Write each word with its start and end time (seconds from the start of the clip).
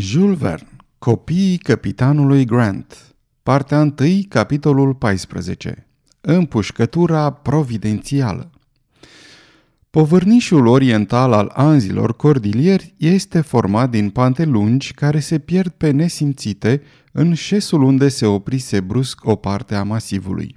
Jules 0.00 0.38
Verne 0.38 0.76
Copiii 0.98 1.58
capitanului 1.58 2.44
Grant 2.44 3.14
Partea 3.42 3.78
1, 3.78 3.94
capitolul 4.28 4.94
14 4.94 5.86
Împușcătura 6.20 7.30
providențială 7.30 8.50
Povârnișul 9.90 10.66
oriental 10.66 11.32
al 11.32 11.52
anzilor 11.54 12.16
cordilieri 12.16 12.94
este 12.96 13.40
format 13.40 13.90
din 13.90 14.10
pante 14.10 14.44
lungi 14.44 14.92
care 14.92 15.20
se 15.20 15.38
pierd 15.38 15.72
pe 15.76 15.90
nesimțite 15.90 16.82
în 17.12 17.34
șesul 17.34 17.82
unde 17.82 18.08
se 18.08 18.26
oprise 18.26 18.80
brusc 18.80 19.24
o 19.24 19.36
parte 19.36 19.74
a 19.74 19.82
masivului. 19.82 20.56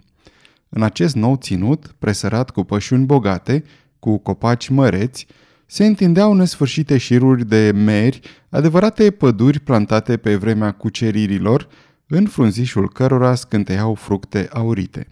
În 0.69 0.81
acest 0.81 1.15
nou 1.15 1.35
ținut, 1.35 1.95
presărat 1.99 2.49
cu 2.49 2.63
pășuni 2.63 3.05
bogate, 3.05 3.63
cu 3.99 4.17
copaci 4.17 4.69
măreți, 4.69 5.27
se 5.73 5.85
întindeau 5.85 6.33
nesfârșite 6.33 6.97
șiruri 6.97 7.45
de 7.45 7.71
meri, 7.75 8.19
adevărate 8.49 9.11
păduri 9.11 9.59
plantate 9.59 10.17
pe 10.17 10.35
vremea 10.35 10.71
cuceririlor, 10.71 11.67
în 12.07 12.25
frunzișul 12.25 12.89
cărora 12.89 13.35
scânteiau 13.35 13.93
fructe 13.93 14.49
aurite. 14.53 15.07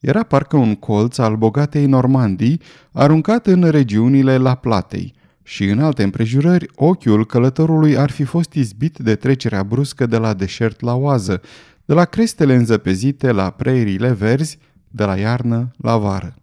Era 0.00 0.22
parcă 0.22 0.56
un 0.56 0.74
colț 0.74 1.18
al 1.18 1.36
bogatei 1.36 1.86
Normandii, 1.86 2.60
aruncat 2.92 3.46
în 3.46 3.70
regiunile 3.70 4.36
La 4.36 4.54
Platei, 4.54 5.14
și 5.42 5.64
în 5.64 5.80
alte 5.80 6.02
împrejurări, 6.02 6.68
ochiul 6.74 7.26
călătorului 7.26 7.96
ar 7.96 8.10
fi 8.10 8.24
fost 8.24 8.52
izbit 8.52 8.98
de 8.98 9.14
trecerea 9.14 9.62
bruscă 9.62 10.06
de 10.06 10.16
la 10.16 10.34
deșert 10.34 10.80
la 10.80 10.94
oază, 10.94 11.40
de 11.84 11.94
la 11.94 12.04
crestele 12.04 12.54
înzăpezite 12.54 13.32
la 13.32 13.50
preiriile 13.50 14.12
verzi, 14.12 14.58
de 14.88 15.04
la 15.04 15.16
iarnă 15.16 15.70
la 15.76 15.96
vară. 15.96 16.34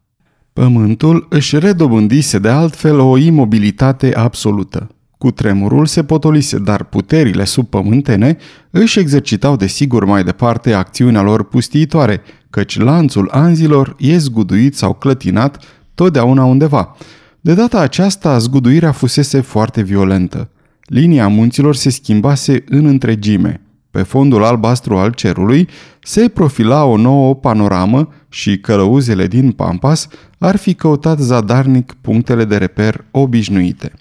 Pământul 0.53 1.25
își 1.29 1.59
redobândise 1.59 2.39
de 2.39 2.49
altfel 2.49 2.99
o 2.99 3.17
imobilitate 3.17 4.15
absolută. 4.15 4.89
Cu 5.17 5.31
tremurul 5.31 5.85
se 5.85 6.03
potolise, 6.03 6.57
dar 6.57 6.83
puterile 6.83 7.43
subpământene 7.43 8.37
își 8.69 8.99
exercitau 8.99 9.55
de 9.55 9.67
sigur 9.67 10.05
mai 10.05 10.23
departe 10.23 10.73
acțiunea 10.73 11.21
lor 11.21 11.43
pustiitoare, 11.43 12.21
căci 12.49 12.79
lanțul 12.79 13.29
anzilor 13.31 13.95
e 13.99 14.17
zguduit 14.17 14.75
sau 14.75 14.93
clătinat 14.93 15.63
totdeauna 15.95 16.43
undeva. 16.43 16.95
De 17.41 17.53
data 17.53 17.79
aceasta, 17.79 18.37
zguduirea 18.37 18.91
fusese 18.91 19.41
foarte 19.41 19.81
violentă. 19.81 20.49
Linia 20.85 21.27
munților 21.27 21.75
se 21.75 21.89
schimbase 21.89 22.63
în 22.69 22.85
întregime. 22.85 23.61
Pe 23.91 24.01
fondul 24.01 24.43
albastru 24.43 24.97
al 24.97 25.11
cerului 25.11 25.67
se 26.03 26.27
profila 26.27 26.83
o 26.83 26.97
nouă 26.97 27.35
panoramă 27.35 28.13
și 28.29 28.59
călăuzele 28.59 29.27
din 29.27 29.51
Pampas 29.51 30.07
ar 30.43 30.55
fi 30.55 30.73
căutat 30.73 31.19
zadarnic 31.19 31.95
punctele 32.01 32.45
de 32.45 32.57
reper 32.57 33.05
obișnuite. 33.11 33.91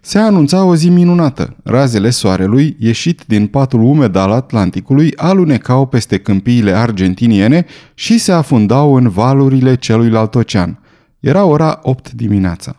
Se 0.00 0.18
anunța 0.18 0.64
o 0.64 0.76
zi 0.76 0.88
minunată. 0.88 1.56
Razele 1.62 2.10
soarelui, 2.10 2.76
ieșit 2.78 3.22
din 3.26 3.46
patul 3.46 3.80
umed 3.80 4.16
al 4.16 4.30
Atlanticului, 4.30 5.12
alunecau 5.16 5.86
peste 5.86 6.18
câmpiile 6.18 6.72
argentiniene 6.72 7.66
și 7.94 8.18
se 8.18 8.32
afundau 8.32 8.94
în 8.94 9.08
valurile 9.08 9.74
celuilalt 9.74 10.34
ocean. 10.34 10.78
Era 11.20 11.44
ora 11.44 11.78
8 11.82 12.12
dimineața. 12.12 12.76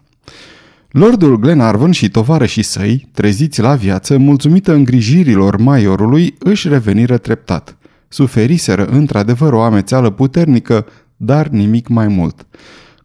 Lordul 0.92 1.40
Glenarvan 1.40 1.92
și 1.92 2.10
tovarășii 2.10 2.64
săi, 2.64 3.08
treziți 3.14 3.62
la 3.62 3.76
viață, 3.76 4.18
mulțumită 4.18 4.74
îngrijirilor 4.74 5.58
maiorului, 5.58 6.36
își 6.40 6.68
reveniră 6.68 7.18
treptat. 7.18 7.78
Suferiseră 8.08 8.86
într-adevăr 8.86 9.54
o 9.54 9.62
amețeală 9.62 10.10
puternică, 10.10 10.86
dar 11.18 11.48
nimic 11.48 11.88
mai 11.88 12.08
mult. 12.08 12.46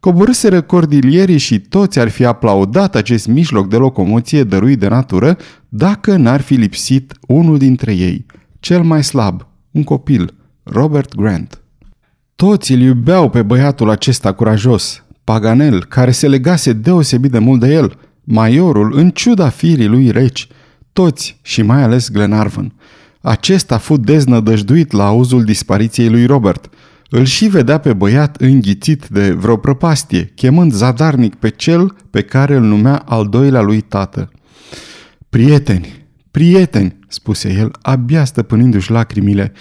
Coborâseră 0.02 0.60
cordilierii 0.60 1.38
și 1.38 1.60
toți 1.60 1.98
ar 1.98 2.08
fi 2.08 2.24
aplaudat 2.24 2.94
acest 2.94 3.26
mijloc 3.26 3.68
de 3.68 3.76
locomoție 3.76 4.44
dăruit 4.44 4.78
de 4.78 4.88
natură 4.88 5.38
dacă 5.68 6.16
n-ar 6.16 6.40
fi 6.40 6.54
lipsit 6.54 7.12
unul 7.26 7.58
dintre 7.58 7.94
ei, 7.94 8.26
cel 8.60 8.82
mai 8.82 9.04
slab, 9.04 9.46
un 9.70 9.84
copil, 9.84 10.34
Robert 10.62 11.14
Grant. 11.14 11.60
Toți 12.36 12.72
îl 12.72 12.80
iubeau 12.80 13.30
pe 13.30 13.42
băiatul 13.42 13.90
acesta 13.90 14.32
curajos, 14.32 15.02
Paganel, 15.24 15.84
care 15.84 16.10
se 16.10 16.28
legase 16.28 16.72
deosebit 16.72 17.30
de 17.30 17.38
mult 17.38 17.60
de 17.60 17.72
el, 17.72 17.98
Maiorul, 18.24 18.92
în 18.98 19.10
ciuda 19.10 19.48
firii 19.48 19.86
lui 19.86 20.10
reci, 20.10 20.48
toți 20.92 21.38
și 21.42 21.62
mai 21.62 21.82
ales 21.82 22.10
Glenarvan. 22.10 22.72
Acesta 23.20 23.74
a 23.74 23.78
fost 23.78 24.00
deznădăjduit 24.00 24.92
la 24.92 25.06
auzul 25.06 25.44
dispariției 25.44 26.08
lui 26.08 26.26
Robert. 26.26 26.70
Îl 27.14 27.24
și 27.24 27.46
vedea 27.46 27.78
pe 27.78 27.92
băiat 27.92 28.36
înghițit 28.36 29.06
de 29.08 29.30
vreo 29.32 29.56
prăpastie, 29.56 30.32
chemând 30.34 30.72
zadarnic 30.72 31.34
pe 31.34 31.48
cel 31.48 31.96
pe 32.10 32.22
care 32.22 32.54
îl 32.54 32.62
numea 32.62 32.96
al 32.96 33.26
doilea 33.26 33.60
lui 33.60 33.80
tată. 33.80 34.30
Prieteni, 35.28 36.06
prieteni, 36.30 36.98
spuse 37.08 37.52
el, 37.52 37.70
abia 37.82 38.24
stăpânindu-și 38.24 38.90
lacrimile, 38.90 39.52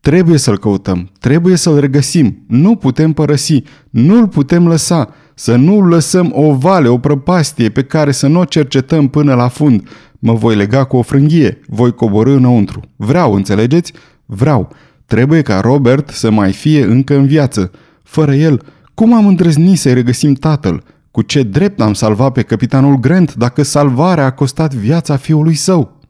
Trebuie 0.00 0.38
să-l 0.38 0.58
căutăm, 0.58 1.10
trebuie 1.20 1.56
să-l 1.56 1.80
regăsim, 1.80 2.44
nu 2.48 2.76
putem 2.76 3.12
părăsi, 3.12 3.62
nu-l 3.90 4.28
putem 4.28 4.68
lăsa, 4.68 5.14
să 5.34 5.56
nu 5.56 5.80
lăsăm 5.80 6.32
o 6.34 6.54
vale, 6.54 6.88
o 6.88 6.98
prăpastie 6.98 7.68
pe 7.68 7.82
care 7.82 8.12
să 8.12 8.26
nu 8.26 8.40
o 8.40 8.44
cercetăm 8.44 9.08
până 9.08 9.34
la 9.34 9.48
fund. 9.48 9.88
Mă 10.18 10.34
voi 10.34 10.56
lega 10.56 10.84
cu 10.84 10.96
o 10.96 11.02
frânghie, 11.02 11.60
voi 11.66 11.92
coborâ 11.92 12.32
înăuntru. 12.32 12.80
Vreau, 12.96 13.34
înțelegeți? 13.34 13.92
Vreau. 14.26 14.72
Trebuie 15.06 15.42
ca 15.42 15.60
Robert 15.60 16.08
să 16.08 16.30
mai 16.30 16.52
fie 16.52 16.84
încă 16.84 17.16
în 17.16 17.26
viață. 17.26 17.70
Fără 18.02 18.34
el, 18.34 18.62
cum 18.94 19.14
am 19.14 19.26
îndrăznit 19.26 19.78
să-i 19.78 19.94
regăsim 19.94 20.34
tatăl? 20.34 20.82
Cu 21.10 21.22
ce 21.22 21.42
drept 21.42 21.80
am 21.80 21.92
salvat 21.92 22.32
pe 22.32 22.42
capitanul 22.42 22.96
Grant 22.96 23.34
dacă 23.34 23.62
salvarea 23.62 24.24
a 24.24 24.30
costat 24.30 24.74
viața 24.74 25.16
fiului 25.16 25.54
său? 25.54 26.00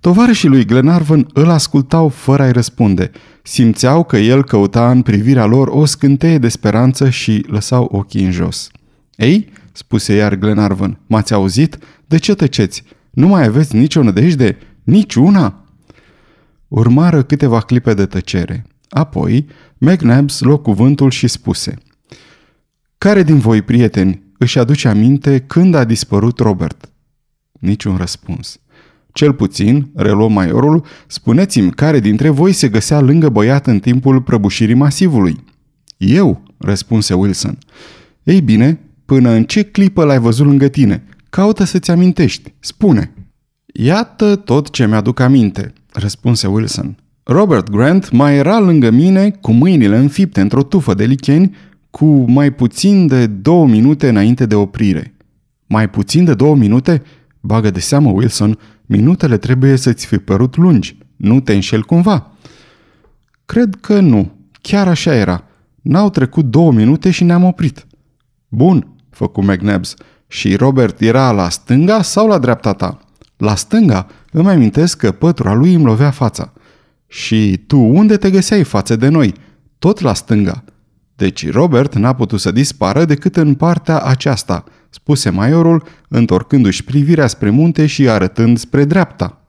Tovarășii 0.00 0.48
lui 0.48 0.64
Glenarvan 0.64 1.26
îl 1.32 1.50
ascultau 1.50 2.08
fără 2.08 2.42
a-i 2.42 2.52
răspunde. 2.52 3.10
Simțeau 3.42 4.04
că 4.04 4.16
el 4.16 4.44
căuta 4.44 4.90
în 4.90 5.02
privirea 5.02 5.44
lor 5.44 5.68
o 5.68 5.84
scânteie 5.84 6.38
de 6.38 6.48
speranță 6.48 7.10
și 7.10 7.44
lăsau 7.46 7.88
ochii 7.92 8.24
în 8.24 8.30
jos. 8.30 8.68
Ei, 9.16 9.48
spuse 9.72 10.14
iar 10.14 10.34
Glenarvan, 10.34 10.98
m-ați 11.06 11.32
auzit? 11.32 11.78
De 12.06 12.16
ce 12.16 12.34
tăceți? 12.34 12.82
Nu 13.10 13.28
mai 13.28 13.44
aveți 13.44 13.76
nicio 13.76 14.02
nădejde? 14.02 14.58
Nici 14.82 15.14
una? 15.14 15.64
Urmară 16.68 17.22
câteva 17.22 17.60
clipe 17.60 17.94
de 17.94 18.06
tăcere. 18.06 18.66
Apoi, 18.88 19.46
McNabbs 19.78 20.40
luă 20.40 20.58
cuvântul 20.58 21.10
și 21.10 21.28
spuse 21.28 21.74
Care 22.98 23.22
din 23.22 23.38
voi, 23.38 23.62
prieteni, 23.62 24.22
își 24.38 24.58
aduce 24.58 24.88
aminte 24.88 25.38
când 25.38 25.74
a 25.74 25.84
dispărut 25.84 26.38
Robert? 26.38 26.90
Niciun 27.52 27.96
răspuns. 27.96 28.60
Cel 29.12 29.32
puțin, 29.32 29.90
reluă 29.94 30.28
maiorul, 30.28 30.84
spuneți-mi 31.06 31.70
care 31.70 32.00
dintre 32.00 32.28
voi 32.28 32.52
se 32.52 32.68
găsea 32.68 33.00
lângă 33.00 33.28
băiat 33.28 33.66
în 33.66 33.80
timpul 33.80 34.22
prăbușirii 34.22 34.74
masivului. 34.74 35.44
Eu, 35.96 36.42
răspunse 36.58 37.14
Wilson. 37.14 37.58
Ei 38.22 38.40
bine, 38.40 38.80
până 39.04 39.30
în 39.30 39.44
ce 39.44 39.62
clipă 39.62 40.04
l-ai 40.04 40.18
văzut 40.18 40.46
lângă 40.46 40.68
tine? 40.68 41.04
Caută 41.30 41.64
să-ți 41.64 41.90
amintești. 41.90 42.54
Spune. 42.58 43.12
Iată 43.66 44.36
tot 44.36 44.70
ce 44.70 44.86
mi-aduc 44.86 45.20
aminte, 45.20 45.72
răspunse 45.92 46.46
Wilson. 46.46 46.96
Robert 47.22 47.70
Grant 47.70 48.10
mai 48.10 48.36
era 48.36 48.58
lângă 48.58 48.90
mine 48.90 49.30
cu 49.30 49.52
mâinile 49.52 49.96
înfipte 49.96 50.40
într-o 50.40 50.62
tufă 50.62 50.94
de 50.94 51.04
licheni 51.04 51.56
cu 51.90 52.06
mai 52.30 52.52
puțin 52.52 53.06
de 53.06 53.26
două 53.26 53.66
minute 53.66 54.08
înainte 54.08 54.46
de 54.46 54.54
oprire. 54.54 55.14
Mai 55.66 55.90
puțin 55.90 56.24
de 56.24 56.34
două 56.34 56.54
minute? 56.54 57.02
Bagă 57.40 57.70
de 57.70 57.80
seamă, 57.80 58.10
Wilson, 58.10 58.58
minutele 58.86 59.36
trebuie 59.36 59.76
să-ți 59.76 60.06
fi 60.06 60.18
părut 60.18 60.56
lungi. 60.56 60.98
Nu 61.16 61.40
te 61.40 61.52
înșel 61.52 61.82
cumva? 61.82 62.32
Cred 63.44 63.74
că 63.80 64.00
nu. 64.00 64.32
Chiar 64.62 64.88
așa 64.88 65.14
era. 65.14 65.44
N-au 65.82 66.10
trecut 66.10 66.44
două 66.44 66.72
minute 66.72 67.10
și 67.10 67.24
ne-am 67.24 67.44
oprit. 67.44 67.86
Bun, 68.48 68.94
făcu 69.10 69.42
McNabbs. 69.42 69.94
Și 70.26 70.56
Robert 70.56 71.00
era 71.00 71.32
la 71.32 71.48
stânga 71.48 72.02
sau 72.02 72.28
la 72.28 72.38
dreapta 72.38 72.72
ta? 72.72 72.98
La 73.38 73.54
stânga. 73.54 74.06
Îmi 74.32 74.48
amintesc 74.48 74.98
că 74.98 75.12
pătura 75.12 75.54
lui 75.54 75.74
îmi 75.74 75.84
lovea 75.84 76.10
fața. 76.10 76.52
Și 77.06 77.62
tu 77.66 77.78
unde 77.78 78.16
te 78.16 78.30
găseai 78.30 78.64
față 78.64 78.96
de 78.96 79.08
noi? 79.08 79.34
Tot 79.78 80.00
la 80.00 80.14
stânga. 80.14 80.64
Deci 81.16 81.50
Robert 81.50 81.94
n-a 81.94 82.14
putut 82.14 82.40
să 82.40 82.50
dispară 82.50 83.04
decât 83.04 83.36
în 83.36 83.54
partea 83.54 84.00
aceasta– 84.00 84.64
spuse 84.90 85.30
maiorul, 85.30 85.82
întorcându-și 86.08 86.84
privirea 86.84 87.26
spre 87.26 87.50
munte 87.50 87.86
și 87.86 88.08
arătând 88.08 88.58
spre 88.58 88.84
dreapta. 88.84 89.42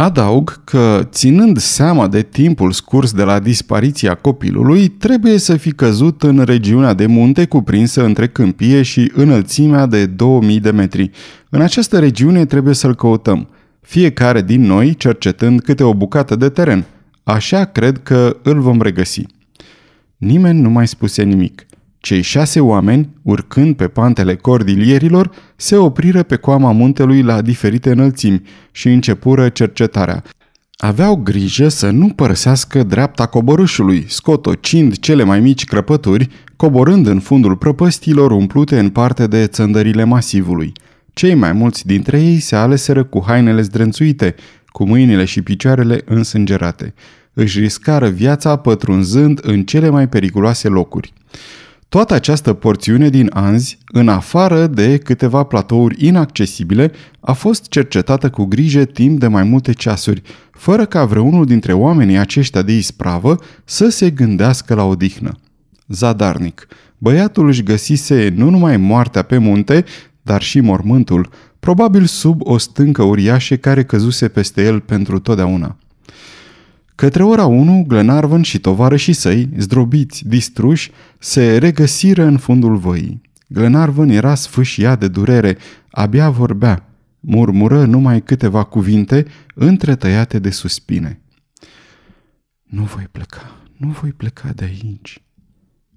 Adaug 0.00 0.64
că, 0.64 1.08
ținând 1.10 1.58
seama 1.58 2.08
de 2.08 2.22
timpul 2.22 2.72
scurs 2.72 3.12
de 3.12 3.22
la 3.22 3.38
dispariția 3.38 4.14
copilului, 4.14 4.88
trebuie 4.88 5.38
să 5.38 5.56
fi 5.56 5.72
căzut 5.72 6.22
în 6.22 6.42
regiunea 6.44 6.94
de 6.94 7.06
munte 7.06 7.46
cuprinsă 7.46 8.04
între 8.04 8.28
câmpie 8.28 8.82
și 8.82 9.12
înălțimea 9.14 9.86
de 9.86 10.06
2000 10.06 10.60
de 10.60 10.70
metri. 10.70 11.10
În 11.48 11.60
această 11.60 11.98
regiune 11.98 12.44
trebuie 12.44 12.74
să-l 12.74 12.94
căutăm, 12.94 13.48
fiecare 13.80 14.42
din 14.42 14.62
noi 14.62 14.94
cercetând 14.94 15.60
câte 15.60 15.82
o 15.82 15.94
bucată 15.94 16.36
de 16.36 16.48
teren. 16.48 16.84
Așa 17.22 17.64
cred 17.64 17.98
că 18.02 18.36
îl 18.42 18.60
vom 18.60 18.80
regăsi. 18.80 19.26
Nimeni 20.16 20.60
nu 20.60 20.70
mai 20.70 20.88
spuse 20.88 21.22
nimic. 21.22 21.66
Cei 22.00 22.20
șase 22.20 22.60
oameni, 22.60 23.08
urcând 23.22 23.76
pe 23.76 23.88
pantele 23.88 24.36
cordilierilor, 24.36 25.30
se 25.56 25.76
opriră 25.76 26.22
pe 26.22 26.36
coama 26.36 26.72
muntelui 26.72 27.22
la 27.22 27.42
diferite 27.42 27.90
înălțimi 27.90 28.42
și 28.70 28.88
începură 28.88 29.48
cercetarea. 29.48 30.22
Aveau 30.76 31.16
grijă 31.16 31.68
să 31.68 31.90
nu 31.90 32.08
părăsească 32.08 32.82
dreapta 32.82 33.26
coborâșului, 33.26 34.04
scotocind 34.08 34.98
cele 34.98 35.24
mai 35.24 35.40
mici 35.40 35.64
crăpături, 35.64 36.28
coborând 36.56 37.06
în 37.06 37.20
fundul 37.20 37.56
prăpăstilor 37.56 38.30
umplute 38.30 38.78
în 38.78 38.88
parte 38.88 39.26
de 39.26 39.46
țăndările 39.46 40.04
masivului. 40.04 40.72
Cei 41.12 41.34
mai 41.34 41.52
mulți 41.52 41.86
dintre 41.86 42.20
ei 42.20 42.38
se 42.38 42.56
aleseră 42.56 43.04
cu 43.04 43.24
hainele 43.26 43.62
zdrențuite, 43.62 44.34
cu 44.66 44.84
mâinile 44.84 45.24
și 45.24 45.42
picioarele 45.42 46.02
însângerate. 46.04 46.94
Își 47.32 47.58
riscară 47.58 48.08
viața 48.08 48.56
pătrunzând 48.56 49.40
în 49.42 49.64
cele 49.64 49.88
mai 49.88 50.08
periculoase 50.08 50.68
locuri. 50.68 51.12
Toată 51.90 52.14
această 52.14 52.52
porțiune 52.52 53.08
din 53.08 53.30
Anzi, 53.32 53.78
în 53.86 54.08
afară 54.08 54.66
de 54.66 54.98
câteva 54.98 55.42
platouri 55.42 56.06
inaccesibile, 56.06 56.92
a 57.20 57.32
fost 57.32 57.68
cercetată 57.68 58.30
cu 58.30 58.44
grijă 58.44 58.84
timp 58.84 59.18
de 59.20 59.26
mai 59.26 59.42
multe 59.42 59.72
ceasuri, 59.72 60.22
fără 60.50 60.84
ca 60.84 61.04
vreunul 61.04 61.46
dintre 61.46 61.72
oamenii 61.72 62.18
aceștia 62.18 62.62
de 62.62 62.72
ispravă 62.72 63.36
să 63.64 63.88
se 63.88 64.10
gândească 64.10 64.74
la 64.74 64.84
odihnă. 64.84 65.38
Zadarnic. 65.88 66.66
Băiatul 66.98 67.46
își 67.46 67.62
găsise 67.62 68.32
nu 68.36 68.50
numai 68.50 68.76
moartea 68.76 69.22
pe 69.22 69.38
munte, 69.38 69.84
dar 70.22 70.42
și 70.42 70.60
mormântul, 70.60 71.28
probabil 71.60 72.04
sub 72.04 72.40
o 72.44 72.58
stâncă 72.58 73.02
uriașă 73.02 73.56
care 73.56 73.84
căzuse 73.84 74.28
peste 74.28 74.62
el 74.62 74.80
pentru 74.80 75.18
totdeauna. 75.18 75.76
Către 77.00 77.22
ora 77.22 77.44
1, 77.44 77.84
Glenarvan 77.86 78.42
și 78.42 78.58
tovarășii 78.58 79.12
săi, 79.12 79.48
zdrobiți, 79.56 80.28
distruși, 80.28 80.90
se 81.18 81.58
regăsiră 81.58 82.24
în 82.24 82.38
fundul 82.38 82.76
văii. 82.76 83.20
Glenarvan 83.48 84.08
era 84.08 84.34
sfâșiat 84.34 84.98
de 85.00 85.08
durere, 85.08 85.56
abia 85.90 86.30
vorbea, 86.30 86.88
murmură 87.20 87.84
numai 87.84 88.22
câteva 88.22 88.64
cuvinte 88.64 89.26
întretăiate 89.54 90.38
de 90.38 90.50
suspine. 90.50 91.20
Nu 92.62 92.82
voi 92.82 93.08
pleca, 93.12 93.60
nu 93.76 93.88
voi 93.88 94.12
pleca 94.12 94.52
de 94.54 94.64
aici. 94.64 95.22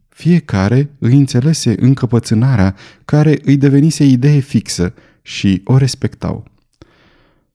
Fiecare 0.10 0.90
îi 1.00 1.18
înțelese 1.18 1.76
încăpățânarea 1.80 2.76
care 3.06 3.40
îi 3.44 3.58
devenise 3.58 4.06
idee 4.06 4.40
fixă 4.40 4.94
și 5.22 5.62
o 5.64 5.78
respectau. 5.78 6.44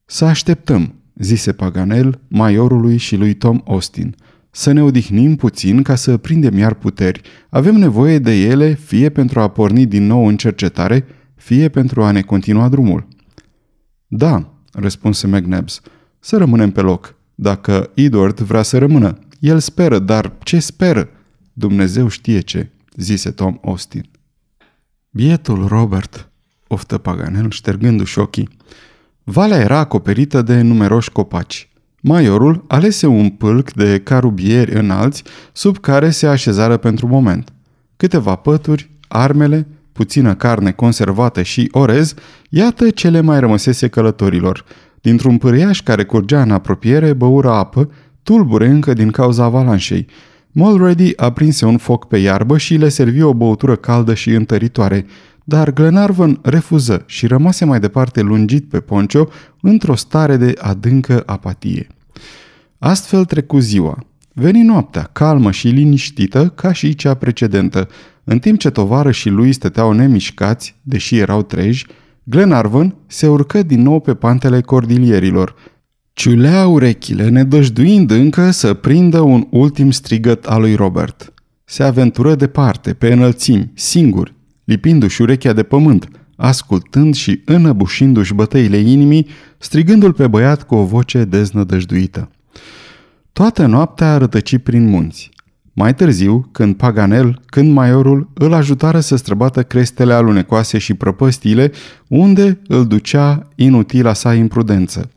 Să 0.05 0.25
așteptăm, 0.25 0.98
zise 1.19 1.53
Paganel, 1.53 2.21
maiorului 2.29 2.97
și 2.97 3.17
lui 3.17 3.35
Tom 3.35 3.61
Austin. 3.67 4.15
Să 4.51 4.73
ne 4.73 4.83
odihnim 4.83 5.37
puțin 5.37 5.83
ca 5.83 5.95
să 5.95 6.17
prindem 6.17 6.59
iar 6.59 6.75
puteri. 6.75 7.21
Avem 7.49 7.75
nevoie 7.75 8.19
de 8.19 8.33
ele 8.33 8.75
fie 8.75 9.09
pentru 9.09 9.41
a 9.41 9.49
porni 9.49 9.87
din 9.87 10.07
nou 10.07 10.27
în 10.27 10.37
cercetare, 10.37 11.05
fie 11.35 11.69
pentru 11.69 12.03
a 12.03 12.11
ne 12.11 12.23
continua 12.23 12.69
drumul. 12.69 13.09
Da, 14.07 14.53
răspunse 14.73 15.27
McNabbs, 15.27 15.81
să 16.19 16.37
rămânem 16.37 16.71
pe 16.71 16.81
loc. 16.81 17.15
Dacă 17.35 17.91
Edward 17.95 18.39
vrea 18.39 18.63
să 18.63 18.79
rămână, 18.79 19.19
el 19.39 19.59
speră, 19.59 19.99
dar 19.99 20.37
ce 20.43 20.59
speră? 20.59 21.09
Dumnezeu 21.53 22.09
știe 22.09 22.41
ce, 22.41 22.71
zise 22.97 23.31
Tom 23.31 23.59
Austin. 23.63 24.11
Bietul 25.11 25.67
Robert, 25.67 26.31
oftă 26.67 26.99
Paganel, 26.99 27.51
ștergându-și 27.51 28.19
ochii. 28.19 28.49
Valea 29.31 29.59
era 29.59 29.79
acoperită 29.79 30.43
de 30.43 30.61
numeroși 30.61 31.11
copaci. 31.11 31.69
Maiorul 32.01 32.65
alese 32.69 33.07
un 33.07 33.29
pâlc 33.29 33.73
de 33.73 34.01
carubieri 34.05 34.75
înalți 34.75 35.23
sub 35.53 35.79
care 35.79 36.11
se 36.11 36.27
așezară 36.27 36.77
pentru 36.77 37.07
moment. 37.07 37.53
Câteva 37.97 38.35
pături, 38.35 38.91
armele, 39.09 39.67
puțină 39.93 40.35
carne 40.35 40.71
conservată 40.71 41.43
și 41.43 41.69
orez, 41.73 42.15
iată 42.49 42.91
cele 42.91 43.21
mai 43.21 43.41
rămăsese 43.41 43.89
călătorilor. 43.89 44.65
Dintr-un 45.01 45.39
pâriaș 45.39 45.81
care 45.83 46.05
curgea 46.05 46.43
în 46.43 46.51
apropiere, 46.51 47.13
băură 47.13 47.51
apă, 47.51 47.91
tulbure 48.23 48.67
încă 48.67 48.93
din 48.93 49.11
cauza 49.11 49.45
avalanșei. 49.45 50.07
Mulready 50.53 51.13
aprinse 51.17 51.65
un 51.67 51.77
foc 51.77 52.07
pe 52.07 52.19
iarbă 52.19 52.59
și 52.59 52.75
le 52.75 52.89
servi 52.89 53.23
o 53.23 53.35
băutură 53.35 53.77
caldă 53.77 54.15
și 54.15 54.31
întăritoare– 54.31 55.07
dar 55.49 55.73
Glenarvan 55.73 56.39
refuză 56.43 57.03
și 57.07 57.27
rămase 57.27 57.65
mai 57.65 57.81
departe 57.81 58.21
lungit 58.21 58.69
pe 58.69 58.81
poncio 58.81 59.29
într-o 59.61 59.95
stare 59.95 60.37
de 60.37 60.55
adâncă 60.59 61.23
apatie. 61.27 61.87
Astfel 62.79 63.25
trecu 63.25 63.59
ziua. 63.59 63.99
Veni 64.33 64.63
noaptea, 64.63 65.03
calmă 65.03 65.51
și 65.51 65.69
liniștită, 65.69 66.49
ca 66.49 66.73
și 66.73 66.95
cea 66.95 67.15
precedentă. 67.15 67.89
În 68.25 68.39
timp 68.39 68.59
ce 68.59 68.71
tovară 68.71 69.11
și 69.11 69.29
lui 69.29 69.53
stăteau 69.53 69.93
nemișcați, 69.93 70.77
deși 70.83 71.19
erau 71.19 71.43
treji, 71.43 71.87
Glenarvan 72.25 72.95
se 73.07 73.29
urcă 73.29 73.63
din 73.63 73.83
nou 73.83 74.01
pe 74.01 74.15
pantele 74.15 74.61
cordilierilor. 74.61 75.55
Ciulea 76.13 76.67
urechile, 76.67 77.29
nedăjduind 77.29 78.11
încă 78.11 78.51
să 78.51 78.75
prindă 78.75 79.21
un 79.21 79.47
ultim 79.51 79.91
strigăt 79.91 80.47
al 80.47 80.61
lui 80.61 80.75
Robert. 80.75 81.33
Se 81.65 81.83
aventură 81.83 82.35
departe, 82.35 82.93
pe 82.95 83.13
înălțimi, 83.13 83.71
singur, 83.75 84.37
lipindu-și 84.69 85.23
urechea 85.23 85.53
de 85.53 85.63
pământ, 85.63 86.09
ascultând 86.37 87.15
și 87.15 87.43
înăbușindu-și 87.45 88.35
bătăile 88.35 88.77
inimii, 88.77 89.27
strigându-l 89.59 90.13
pe 90.13 90.27
băiat 90.27 90.63
cu 90.63 90.75
o 90.75 90.85
voce 90.85 91.25
deznădăjduită. 91.25 92.31
Toată 93.33 93.67
noaptea 93.67 94.13
a 94.13 94.19
rătăcit 94.19 94.63
prin 94.63 94.85
munți. 94.85 95.31
Mai 95.73 95.95
târziu, 95.95 96.49
când 96.53 96.77
Paganel, 96.77 97.41
când 97.47 97.73
Maiorul 97.73 98.31
îl 98.35 98.53
ajutară 98.53 99.01
să 99.01 99.17
străbată 99.17 99.63
crestele 99.63 100.13
alunecoase 100.13 100.79
și 100.79 100.95
prăpăstile, 100.95 101.73
unde 102.09 102.59
îl 102.67 102.87
ducea 102.87 103.49
inutila 103.55 104.13
sa 104.13 104.35
imprudență. 104.35 105.11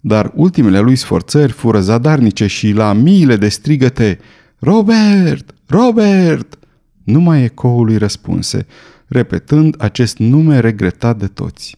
Dar 0.00 0.32
ultimele 0.34 0.78
lui 0.78 0.96
sforțări 0.96 1.52
fură 1.52 1.80
zadarnice 1.80 2.46
și 2.46 2.72
la 2.72 2.92
miile 2.92 3.36
de 3.36 3.48
strigăte 3.48 4.18
Robert! 4.58 5.54
Robert! 5.66 6.58
Numai 7.04 7.42
ecoului 7.42 7.96
răspunse– 7.96 8.66
repetând 9.06 9.74
acest 9.78 10.18
nume 10.18 10.60
regretat 10.60 11.18
de 11.18 11.26
toți. 11.26 11.76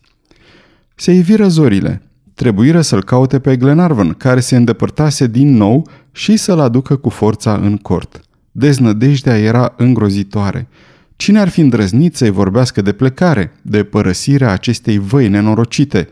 Se 0.95 1.13
iviră 1.13 1.49
zorile. 1.49 2.03
Trebuiră 2.35 2.81
să-l 2.81 3.05
caute 3.05 3.39
pe 3.39 3.57
Glenarvan, 3.57 4.13
care 4.13 4.41
se 4.41 4.57
îndepărtase 4.57 5.27
din 5.27 5.57
nou 5.57 5.89
și 6.13 6.37
să-l 6.37 6.61
aducă 6.61 6.97
cu 6.97 7.09
forța 7.09 7.55
în 7.55 7.77
cort. 7.77 8.21
Deznădejdea 8.53 9.39
era 9.39 9.75
îngrozitoare. 9.77 10.69
Cine 11.17 11.39
ar 11.41 11.49
fi 11.49 11.61
îndrăznit 11.61 12.17
să-i 12.17 12.31
vorbească 12.31 12.83
de 12.83 12.93
plecare, 12.93 13.53
de 13.63 13.85
părăsirea 13.85 14.53
acestei 14.53 14.99
văi 14.99 15.29
nenorocite? 15.29 16.09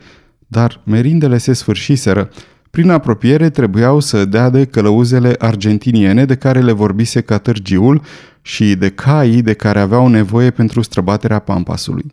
Dar 0.47 0.81
merindele 0.85 1.37
se 1.37 1.53
sfârșiseră. 1.53 2.29
Prin 2.77 2.89
apropiere 2.89 3.49
trebuiau 3.49 3.99
să 3.99 4.25
dea 4.25 4.49
de 4.49 4.65
călăuzele 4.65 5.35
argentiniene 5.37 6.25
de 6.25 6.35
care 6.35 6.61
le 6.61 6.71
vorbise 6.71 7.21
ca 7.21 7.37
târgiul 7.37 8.01
și 8.41 8.75
de 8.75 8.89
caii 8.89 9.41
de 9.41 9.53
care 9.53 9.79
aveau 9.79 10.07
nevoie 10.07 10.49
pentru 10.51 10.81
străbaterea 10.81 11.39
pampasului. 11.39 12.05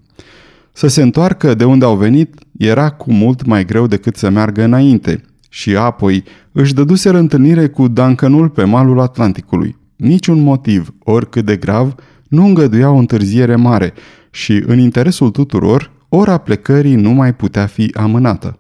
Să 0.73 0.87
se 0.87 1.03
întoarcă 1.03 1.55
de 1.55 1.65
unde 1.65 1.85
au 1.85 1.97
venit 1.97 2.35
era 2.59 2.91
cu 2.91 3.13
mult 3.13 3.45
mai 3.45 3.65
greu 3.65 3.87
decât 3.87 4.17
să 4.17 4.31
meargă 4.31 4.63
înainte 4.63 5.21
și 5.49 5.77
apoi 5.77 6.25
își 6.53 6.75
dăduseră 6.75 7.19
întâlnire 7.19 7.69
cu 7.69 7.89
Duncanul 7.89 8.49
pe 8.49 8.65
malul 8.65 9.01
Atlanticului. 9.01 9.77
Niciun 9.97 10.43
motiv, 10.43 10.95
oricât 10.99 11.45
de 11.45 11.57
grav, 11.57 11.95
nu 12.29 12.45
îngăduia 12.45 12.91
o 12.91 12.97
întârziere 12.97 13.57
mare 13.57 13.93
și, 14.31 14.63
în 14.67 14.79
interesul 14.79 15.31
tuturor, 15.31 15.91
ora 16.09 16.39
plecării 16.39 16.95
nu 16.95 17.11
mai 17.11 17.35
putea 17.35 17.67
fi 17.67 17.91
amânată. 17.95 18.59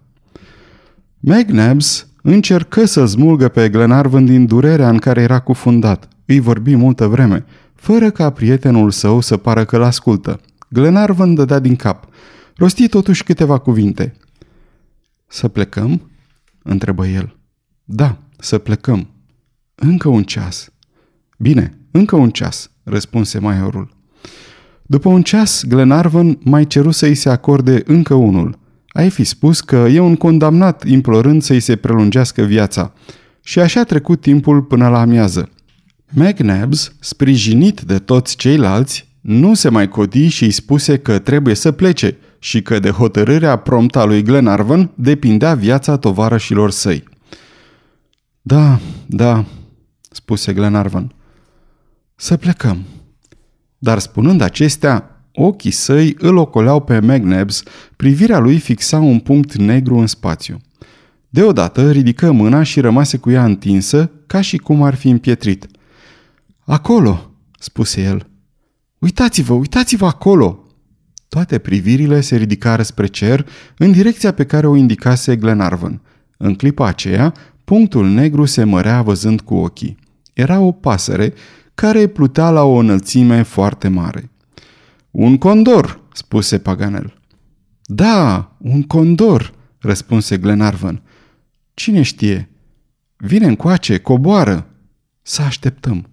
McNabbs 1.26 2.07
încercă 2.23 2.85
să 2.85 3.07
smulgă 3.07 3.49
pe 3.49 3.69
Glenarvan 3.69 4.25
din 4.25 4.47
durerea 4.47 4.88
în 4.88 4.99
care 4.99 5.21
era 5.21 5.40
cufundat. 5.40 6.09
Îi 6.26 6.40
vorbi 6.40 6.75
multă 6.75 7.07
vreme– 7.07 7.45
fără 7.85 8.11
ca 8.11 8.31
prietenul 8.31 8.90
său 8.90 9.21
să 9.21 9.37
pară 9.37 9.64
că 9.64 9.76
l-ascultă. 9.76 10.40
Glenarvan 10.69 11.35
dădea 11.35 11.59
din 11.59 11.76
cap. 11.76 12.09
Rosti 12.57 12.88
totuși 12.88 13.25
câteva 13.25 13.59
cuvinte. 13.59 14.14
Să 15.26 15.49
plecăm?" 15.49 16.11
întrebă 16.62 17.07
el. 17.07 17.37
Da, 17.85 18.19
să 18.38 18.59
plecăm. 18.59 19.09
Încă 19.75 20.09
un 20.09 20.23
ceas. 20.23 20.73
Bine, 21.38 21.78
încă 21.90 22.16
un 22.16 22.31
ceas, 22.31 22.71
răspunse 22.83 23.38
maiorul. 23.38 23.97
După 24.83 25.09
un 25.09 25.23
ceas, 25.23 25.64
Glenarvan 25.64 26.38
mai 26.43 26.66
ceru 26.66 26.90
să-i 26.90 27.14
se 27.14 27.28
acorde 27.28 27.83
încă 27.87 28.14
unul. 28.14 28.59
Ai 28.94 29.10
fi 29.10 29.24
spus 29.24 29.60
că 29.60 29.76
e 29.76 30.00
un 30.00 30.16
condamnat 30.16 30.84
implorând 30.84 31.42
să-i 31.42 31.60
se 31.60 31.76
prelungească 31.76 32.42
viața. 32.42 32.92
Și 33.42 33.58
așa 33.58 33.80
a 33.80 33.84
trecut 33.84 34.20
timpul 34.20 34.62
până 34.62 34.88
la 34.88 35.00
amiază. 35.00 35.48
McNabbs, 36.10 36.92
sprijinit 37.00 37.80
de 37.80 37.98
toți 37.98 38.36
ceilalți, 38.36 39.08
nu 39.20 39.54
se 39.54 39.68
mai 39.68 39.88
codi 39.88 40.28
și 40.28 40.44
îi 40.44 40.50
spuse 40.50 40.98
că 40.98 41.18
trebuie 41.18 41.54
să 41.54 41.72
plece 41.72 42.16
și 42.38 42.62
că 42.62 42.78
de 42.78 42.90
hotărârea 42.90 43.56
promptă 43.56 43.98
a 43.98 44.04
lui 44.04 44.22
Glenarvan 44.22 44.90
depindea 44.94 45.54
viața 45.54 45.96
tovarășilor 45.96 46.70
săi. 46.70 47.04
Da, 48.42 48.80
da, 49.06 49.44
spuse 50.10 50.52
Glenarvan. 50.52 51.14
Să 52.16 52.36
plecăm. 52.36 52.84
Dar 53.78 53.98
spunând 53.98 54.40
acestea, 54.40 55.13
ochii 55.34 55.70
săi 55.70 56.16
îl 56.18 56.36
ocoleau 56.36 56.80
pe 56.80 57.00
McNabs, 57.00 57.62
privirea 57.96 58.38
lui 58.38 58.58
fixa 58.58 58.98
un 58.98 59.18
punct 59.18 59.54
negru 59.54 59.96
în 59.96 60.06
spațiu. 60.06 60.60
Deodată 61.28 61.90
ridică 61.90 62.32
mâna 62.32 62.62
și 62.62 62.80
rămase 62.80 63.16
cu 63.16 63.30
ea 63.30 63.44
întinsă, 63.44 64.10
ca 64.26 64.40
și 64.40 64.56
cum 64.56 64.82
ar 64.82 64.94
fi 64.94 65.08
împietrit. 65.08 65.66
Acolo, 66.64 67.30
spuse 67.58 68.02
el. 68.02 68.26
Uitați-vă, 68.98 69.52
uitați-vă 69.54 70.06
acolo! 70.06 70.58
Toate 71.28 71.58
privirile 71.58 72.20
se 72.20 72.36
ridicară 72.36 72.82
spre 72.82 73.06
cer, 73.06 73.46
în 73.78 73.92
direcția 73.92 74.32
pe 74.32 74.44
care 74.44 74.66
o 74.66 74.76
indicase 74.76 75.36
Glenarvan. 75.36 76.00
În 76.36 76.54
clipa 76.54 76.86
aceea, 76.86 77.34
punctul 77.64 78.08
negru 78.08 78.44
se 78.44 78.64
mărea 78.64 79.02
văzând 79.02 79.40
cu 79.40 79.54
ochii. 79.54 79.96
Era 80.32 80.60
o 80.60 80.72
pasăre 80.72 81.34
care 81.74 82.06
plutea 82.06 82.50
la 82.50 82.62
o 82.62 82.74
înălțime 82.74 83.42
foarte 83.42 83.88
mare. 83.88 84.30
Un 85.14 85.38
condor, 85.38 86.00
spuse 86.12 86.59
Paganel. 86.59 87.14
Da, 87.83 88.56
un 88.59 88.83
condor, 88.83 89.54
răspunse 89.78 90.38
Glenarvan. 90.38 91.02
Cine 91.75 92.02
știe? 92.02 92.50
Vine 93.16 93.47
încoace, 93.47 93.99
coboară. 93.99 94.66
Să 95.23 95.42
așteptăm. 95.42 96.06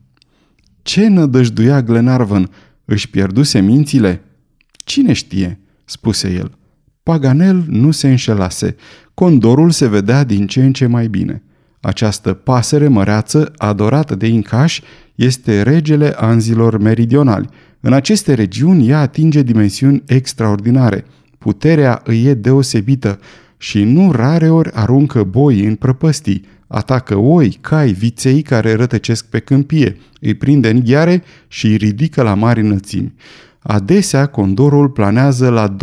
Ce 0.81 1.07
nădăjduia 1.07 1.81
Glenarvan? 1.81 2.49
Își 2.85 3.09
pierduse 3.09 3.59
mințile? 3.59 4.23
Cine 4.71 5.13
știe? 5.13 5.59
spuse 5.85 6.31
el. 6.33 6.57
Paganel 7.03 7.63
nu 7.67 7.91
se 7.91 8.09
înșelase. 8.09 8.75
Condorul 9.13 9.71
se 9.71 9.87
vedea 9.87 10.23
din 10.23 10.47
ce 10.47 10.63
în 10.63 10.73
ce 10.73 10.85
mai 10.85 11.07
bine. 11.07 11.43
Această 11.79 12.33
pasăre 12.33 12.87
măreață, 12.87 13.53
adorată 13.57 14.15
de 14.15 14.27
incași, 14.27 14.81
este 15.23 15.61
regele 15.61 16.13
anzilor 16.17 16.77
meridionali. 16.77 17.49
În 17.79 17.93
aceste 17.93 18.33
regiuni 18.33 18.89
ea 18.89 18.99
atinge 18.99 19.41
dimensiuni 19.41 20.03
extraordinare. 20.05 21.05
Puterea 21.37 22.01
îi 22.03 22.25
e 22.25 22.33
deosebită 22.33 23.19
și 23.57 23.83
nu 23.83 24.11
rare 24.11 24.49
ori 24.49 24.71
aruncă 24.73 25.23
boi 25.23 25.65
în 25.65 25.75
prăpăstii, 25.75 26.45
atacă 26.67 27.15
oi, 27.15 27.57
cai, 27.61 27.91
viței 27.91 28.41
care 28.41 28.73
rătăcesc 28.73 29.25
pe 29.25 29.39
câmpie, 29.39 29.97
îi 30.21 30.33
prinde 30.33 30.69
în 30.69 30.79
ghiare 30.83 31.23
și 31.47 31.65
îi 31.65 31.75
ridică 31.75 32.21
la 32.21 32.33
mari 32.33 32.61
înălțimi. 32.61 33.13
Adesea 33.59 34.25
condorul 34.25 34.89
planează 34.89 35.49
la 35.49 35.75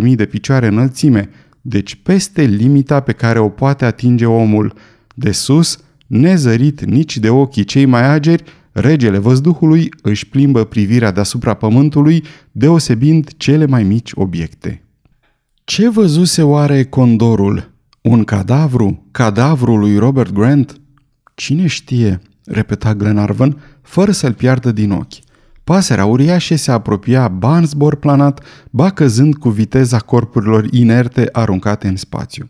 20.000 0.00 0.14
de 0.14 0.24
picioare 0.24 0.66
înălțime, 0.66 1.30
deci 1.60 1.94
peste 1.94 2.42
limita 2.42 3.00
pe 3.00 3.12
care 3.12 3.38
o 3.38 3.48
poate 3.48 3.84
atinge 3.84 4.26
omul. 4.26 4.72
De 5.14 5.30
sus, 5.30 5.78
nezărit 6.06 6.84
nici 6.84 7.18
de 7.18 7.28
ochii 7.28 7.64
cei 7.64 7.84
mai 7.84 8.08
ageri, 8.08 8.44
regele 8.78 9.18
văzduhului 9.18 9.88
își 10.02 10.28
plimbă 10.28 10.64
privirea 10.64 11.10
deasupra 11.10 11.54
pământului, 11.54 12.24
deosebind 12.52 13.30
cele 13.36 13.66
mai 13.66 13.82
mici 13.82 14.10
obiecte. 14.14 14.82
Ce 15.64 15.88
văzuse 15.88 16.42
oare 16.42 16.84
condorul? 16.84 17.74
Un 18.00 18.24
cadavru? 18.24 19.06
Cadavrul 19.10 19.78
lui 19.78 19.96
Robert 19.98 20.32
Grant? 20.32 20.80
Cine 21.34 21.66
știe, 21.66 22.20
repeta 22.44 22.94
Glenarvan, 22.94 23.62
fără 23.82 24.10
să-l 24.10 24.32
piardă 24.32 24.72
din 24.72 24.90
ochi. 24.90 25.24
Pasărea 25.64 26.04
uriașă 26.04 26.56
se 26.56 26.70
apropia 26.70 27.28
ba 27.28 27.56
în 27.56 27.66
zbor 27.66 27.94
planat, 27.94 28.44
ba 28.70 28.90
căzând 28.90 29.34
cu 29.34 29.48
viteza 29.48 29.98
corpurilor 29.98 30.66
inerte 30.70 31.28
aruncate 31.32 31.88
în 31.88 31.96
spațiu. 31.96 32.48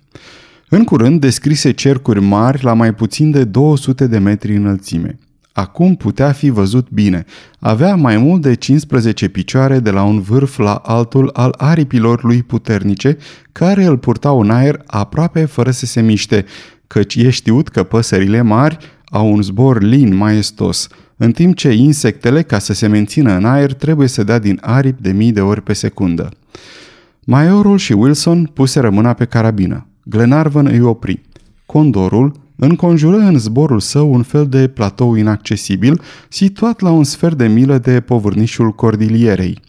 În 0.68 0.84
curând 0.84 1.20
descrise 1.20 1.70
cercuri 1.70 2.20
mari 2.20 2.64
la 2.64 2.72
mai 2.72 2.94
puțin 2.94 3.30
de 3.30 3.44
200 3.44 4.06
de 4.06 4.18
metri 4.18 4.56
înălțime. 4.56 5.18
Acum 5.56 5.94
putea 5.94 6.32
fi 6.32 6.50
văzut 6.50 6.90
bine. 6.90 7.24
Avea 7.58 7.94
mai 7.94 8.16
mult 8.16 8.42
de 8.42 8.54
15 8.54 9.28
picioare 9.28 9.78
de 9.78 9.90
la 9.90 10.02
un 10.02 10.20
vârf 10.20 10.58
la 10.58 10.74
altul 10.74 11.30
al 11.32 11.54
aripilor 11.56 12.24
lui 12.24 12.42
puternice, 12.42 13.16
care 13.52 13.84
îl 13.84 13.98
purtau 13.98 14.40
în 14.40 14.50
aer 14.50 14.82
aproape 14.86 15.44
fără 15.44 15.70
să 15.70 15.86
se 15.86 16.00
miște, 16.00 16.44
căci 16.86 17.14
e 17.14 17.30
știut 17.30 17.68
că 17.68 17.82
păsările 17.82 18.40
mari 18.40 18.78
au 19.04 19.32
un 19.32 19.42
zbor 19.42 19.82
lin 19.82 20.14
maestos, 20.14 20.88
în 21.16 21.32
timp 21.32 21.56
ce 21.56 21.72
insectele, 21.72 22.42
ca 22.42 22.58
să 22.58 22.72
se 22.72 22.86
mențină 22.86 23.32
în 23.32 23.44
aer, 23.44 23.72
trebuie 23.72 24.08
să 24.08 24.24
dea 24.24 24.38
din 24.38 24.58
aripi 24.62 25.02
de 25.02 25.12
mii 25.12 25.32
de 25.32 25.40
ori 25.40 25.62
pe 25.62 25.72
secundă. 25.72 26.28
Majorul 27.24 27.78
și 27.78 27.92
Wilson 27.92 28.44
puseră 28.44 28.90
mâna 28.90 29.12
pe 29.12 29.24
carabină. 29.24 29.86
Glenarvan 30.04 30.66
îi 30.66 30.80
opri. 30.80 31.20
Condorul, 31.66 32.45
înconjură 32.56 33.16
în 33.16 33.38
zborul 33.38 33.80
său 33.80 34.12
un 34.12 34.22
fel 34.22 34.48
de 34.48 34.68
platou 34.68 35.14
inaccesibil, 35.14 36.00
situat 36.28 36.80
la 36.80 36.90
un 36.90 37.04
sfert 37.04 37.36
de 37.36 37.46
milă 37.46 37.78
de 37.78 38.00
povârnișul 38.00 38.70
cordilierei. 38.70 39.60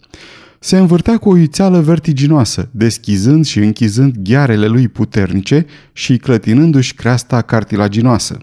Se 0.60 0.78
învârtea 0.78 1.16
cu 1.16 1.28
o 1.28 1.36
iuțeală 1.36 1.80
vertiginoasă, 1.80 2.68
deschizând 2.70 3.44
și 3.44 3.58
închizând 3.58 4.16
ghearele 4.22 4.66
lui 4.66 4.88
puternice 4.88 5.66
și 5.92 6.16
clătinându-și 6.16 6.94
creasta 6.94 7.42
cartilaginoasă. 7.42 8.38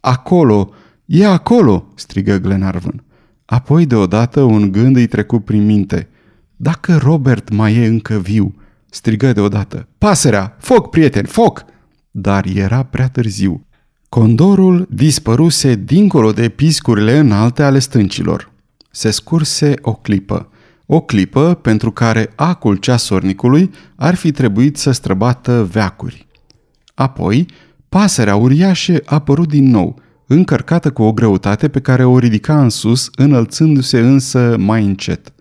Acolo! 0.00 0.70
E 1.04 1.26
acolo!" 1.26 1.86
strigă 1.94 2.36
Glenarvan. 2.36 3.04
Apoi 3.44 3.86
deodată 3.86 4.40
un 4.40 4.72
gând 4.72 4.96
îi 4.96 5.06
trecu 5.06 5.38
prin 5.38 5.64
minte. 5.64 6.08
Dacă 6.56 6.96
Robert 6.96 7.52
mai 7.52 7.76
e 7.76 7.86
încă 7.86 8.14
viu!" 8.14 8.54
strigă 8.90 9.32
deodată. 9.32 9.88
Pasărea! 9.98 10.56
Foc, 10.58 10.90
prieteni, 10.90 11.26
foc!" 11.26 11.64
Dar 12.16 12.46
era 12.54 12.82
prea 12.82 13.08
târziu. 13.08 13.66
Condorul 14.08 14.86
dispăruse 14.90 15.74
dincolo 15.74 16.32
de 16.32 16.48
piscurile 16.48 17.18
înalte 17.18 17.62
ale 17.62 17.78
stâncilor. 17.78 18.52
Se 18.90 19.10
scurse 19.10 19.74
o 19.82 19.92
clipă. 19.92 20.48
O 20.86 21.00
clipă 21.00 21.58
pentru 21.62 21.90
care 21.90 22.32
acul 22.34 22.76
ceasornicului 22.76 23.70
ar 23.96 24.14
fi 24.14 24.30
trebuit 24.30 24.76
să 24.76 24.90
străbată 24.90 25.68
veacuri. 25.72 26.26
Apoi, 26.94 27.46
pasărea 27.88 28.36
uriașă 28.36 29.00
a 29.04 29.14
apărut 29.14 29.48
din 29.48 29.70
nou, 29.70 29.98
încărcată 30.26 30.90
cu 30.90 31.02
o 31.02 31.12
greutate 31.12 31.68
pe 31.68 31.80
care 31.80 32.04
o 32.04 32.18
ridica 32.18 32.62
în 32.62 32.70
sus, 32.70 33.10
înălțându-se 33.16 33.98
însă 33.98 34.56
mai 34.58 34.84
încet. 34.84 35.32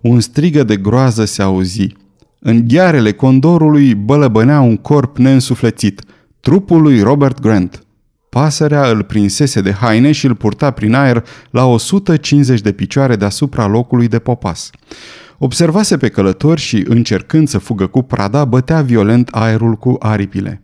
Un 0.00 0.20
strigă 0.20 0.62
de 0.62 0.76
groază 0.76 1.24
se 1.24 1.42
auzi– 1.42 1.92
în 2.38 2.68
ghearele 2.68 3.12
condorului 3.12 3.94
bălăbănea 3.94 4.60
un 4.60 4.76
corp 4.76 5.16
neînsuflețit, 5.18 6.02
trupul 6.40 6.82
lui 6.82 7.00
Robert 7.00 7.40
Grant. 7.40 7.86
Pasărea 8.28 8.88
îl 8.88 9.02
prinsese 9.02 9.60
de 9.60 9.72
haine 9.72 10.12
și 10.12 10.26
îl 10.26 10.34
purta 10.34 10.70
prin 10.70 10.94
aer 10.94 11.24
la 11.50 11.64
150 11.64 12.60
de 12.60 12.72
picioare 12.72 13.16
deasupra 13.16 13.66
locului 13.66 14.08
de 14.08 14.18
popas. 14.18 14.70
Observase 15.38 15.96
pe 15.96 16.08
călători 16.08 16.60
și, 16.60 16.84
încercând 16.88 17.48
să 17.48 17.58
fugă 17.58 17.86
cu 17.86 18.02
prada, 18.02 18.44
bătea 18.44 18.82
violent 18.82 19.28
aerul 19.28 19.74
cu 19.74 19.96
aripile. 19.98 20.62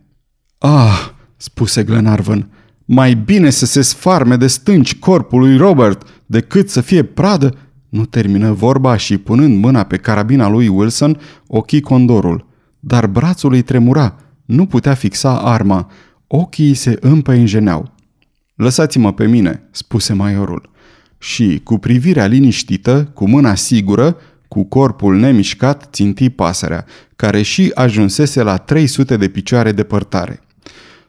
Ah, 0.57 1.09
spuse 1.37 1.83
Glenarvan, 1.83 2.49
mai 2.85 3.13
bine 3.13 3.49
să 3.49 3.65
se 3.65 3.81
sfarme 3.81 4.35
de 4.35 4.47
stânci 4.47 4.99
corpul 4.99 5.39
lui 5.39 5.57
Robert 5.57 6.07
decât 6.25 6.69
să 6.69 6.81
fie 6.81 7.03
pradă 7.03 7.55
nu 7.93 8.05
termină 8.05 8.51
vorba 8.51 8.97
și, 8.97 9.17
punând 9.17 9.57
mâna 9.57 9.83
pe 9.83 9.97
carabina 9.97 10.49
lui 10.49 10.67
Wilson, 10.67 11.19
ochii 11.47 11.81
condorul. 11.81 12.47
Dar 12.79 13.07
brațul 13.07 13.53
îi 13.53 13.61
tremura. 13.61 14.15
Nu 14.45 14.65
putea 14.65 14.93
fixa 14.93 15.39
arma. 15.39 15.91
Ochii 16.27 16.73
se 16.73 16.97
împăinjeneau. 16.99 17.91
Lăsați-mă 18.55 19.13
pe 19.13 19.27
mine, 19.27 19.67
spuse 19.71 20.13
maiorul. 20.13 20.69
Și, 21.17 21.61
cu 21.63 21.77
privirea 21.77 22.25
liniștită, 22.25 23.11
cu 23.13 23.27
mâna 23.27 23.55
sigură, 23.55 24.17
cu 24.47 24.63
corpul 24.63 25.15
nemișcat, 25.15 25.89
ținti 25.91 26.29
pasărea, 26.29 26.85
care 27.15 27.41
și 27.41 27.71
ajunsese 27.73 28.43
la 28.43 28.57
300 28.57 29.17
de 29.17 29.27
picioare 29.27 29.71
departare. 29.71 30.39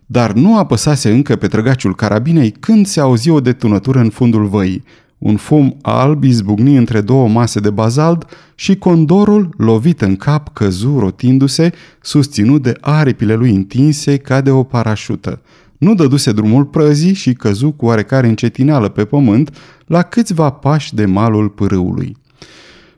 Dar 0.06 0.32
nu 0.32 0.58
apăsase 0.58 1.10
încă 1.10 1.36
pe 1.36 1.46
trăgaciul 1.46 1.94
carabinei 1.94 2.50
când 2.50 2.86
se 2.86 3.00
auzi 3.00 3.30
o 3.30 3.40
detunătură 3.40 3.98
în 3.98 4.10
fundul 4.10 4.46
văii. 4.46 4.84
Un 5.24 5.36
fum 5.36 5.76
alb 5.82 6.24
izbucni 6.24 6.76
între 6.76 7.00
două 7.00 7.28
mase 7.28 7.60
de 7.60 7.70
bazalt 7.70 8.26
și 8.54 8.76
condorul, 8.76 9.54
lovit 9.56 10.00
în 10.00 10.16
cap, 10.16 10.52
căzu 10.52 10.98
rotindu-se, 10.98 11.72
susținut 12.00 12.62
de 12.62 12.76
aripile 12.80 13.34
lui 13.34 13.54
întinse 13.54 14.16
ca 14.16 14.40
de 14.40 14.50
o 14.50 14.62
parașută. 14.62 15.40
Nu 15.78 15.94
dăduse 15.94 16.32
drumul 16.32 16.64
prăzii 16.64 17.12
și 17.12 17.32
căzu 17.32 17.70
cu 17.70 17.86
oarecare 17.86 18.28
încetineală 18.28 18.88
pe 18.88 19.04
pământ 19.04 19.56
la 19.86 20.02
câțiva 20.02 20.50
pași 20.50 20.94
de 20.94 21.04
malul 21.04 21.48
pârâului. 21.48 22.16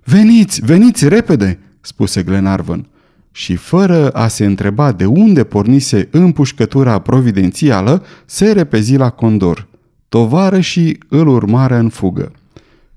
Veniți, 0.05 0.61
veniți 0.65 1.09
repede!" 1.09 1.59
spuse 1.81 2.23
Glenarvan. 2.23 2.87
Și 3.33 3.57
fără 3.57 4.11
a 4.11 4.29
se 4.29 4.45
întreba 4.45 4.93
de 4.93 5.05
unde 5.05 5.45
pornise 5.45 6.09
împușcătura 6.11 6.99
providențială, 6.99 8.05
se 8.25 8.53
repezi 8.53 8.97
la 8.97 9.11
condor 9.11 9.67
și 10.61 10.99
îl 11.09 11.29
urmară 11.29 11.77
în 11.77 11.89
fugă. 11.89 12.33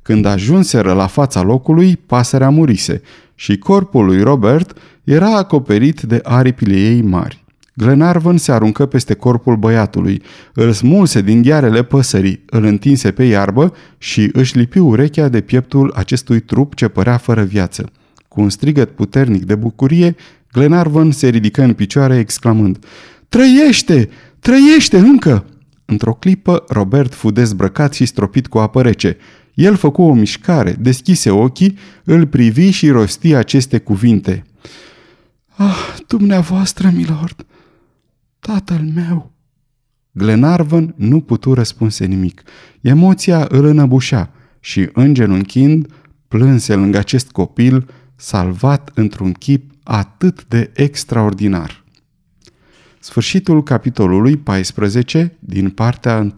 Când 0.01 0.25
ajunseră 0.25 0.93
la 0.93 1.07
fața 1.07 1.41
locului, 1.41 1.95
pasărea 2.05 2.49
murise 2.49 3.01
și 3.35 3.57
corpul 3.57 4.05
lui 4.05 4.21
Robert 4.21 4.77
era 5.03 5.37
acoperit 5.37 6.01
de 6.01 6.19
aripile 6.23 6.75
ei 6.75 7.01
mari. 7.01 7.43
Glenarvan 7.73 8.37
se 8.37 8.51
aruncă 8.51 8.85
peste 8.85 9.13
corpul 9.13 9.55
băiatului, 9.55 10.21
îl 10.53 10.71
smulse 10.71 11.21
din 11.21 11.41
ghearele 11.41 11.83
păsării, 11.83 12.43
îl 12.45 12.63
întinse 12.63 13.11
pe 13.11 13.23
iarbă 13.23 13.73
și 13.97 14.29
își 14.33 14.57
lipi 14.57 14.77
urechea 14.77 15.27
de 15.27 15.41
pieptul 15.41 15.93
acestui 15.95 16.39
trup 16.39 16.75
ce 16.75 16.87
părea 16.87 17.17
fără 17.17 17.43
viață. 17.43 17.89
Cu 18.27 18.41
un 18.41 18.49
strigăt 18.49 18.89
puternic 18.89 19.43
de 19.45 19.55
bucurie, 19.55 20.15
Glenarvan 20.51 21.11
se 21.11 21.27
ridică 21.27 21.61
în 21.61 21.73
picioare 21.73 22.17
exclamând 22.17 22.85
Trăiește! 23.29 24.09
Trăiește 24.39 24.97
încă! 24.97 25.45
Într-o 25.89 26.13
clipă, 26.13 26.63
Robert 26.67 27.13
fu 27.13 27.31
dezbrăcat 27.31 27.93
și 27.93 28.05
stropit 28.05 28.48
cu 28.48 28.58
apă 28.58 28.81
rece. 28.81 29.17
El 29.53 29.75
făcu 29.75 30.01
o 30.01 30.13
mișcare, 30.13 30.75
deschise 30.79 31.29
ochii, 31.29 31.77
îl 32.03 32.27
privi 32.27 32.69
și 32.69 32.89
rosti 32.89 33.34
aceste 33.34 33.79
cuvinte. 33.79 34.46
Ah, 35.55 35.98
dumneavoastră, 36.08 36.91
milord, 36.96 37.46
tatăl 38.39 38.91
meu! 38.96 39.31
Glenarvan 40.12 40.93
nu 40.98 41.22
putu 41.22 41.53
răspunse 41.53 42.05
nimic. 42.05 42.43
Emoția 42.81 43.48
îl 43.50 43.65
înăbușea 43.65 44.31
și, 44.60 44.89
îngenunchind, 44.93 45.93
plânse 46.27 46.75
lângă 46.75 46.98
acest 46.98 47.31
copil 47.31 47.89
salvat 48.15 48.91
într-un 48.93 49.31
chip 49.31 49.72
atât 49.84 50.46
de 50.48 50.72
extraordinar. 50.74 51.84
Sfârșitul 53.00 53.63
capitolului 53.63 54.38
14 54.38 55.38
din 55.39 55.70
partea 55.70 56.18
1 56.18 56.34